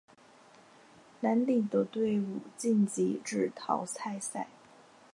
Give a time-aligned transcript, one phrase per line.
[1.19, 4.47] 蓝底的队伍晋级至淘汰赛。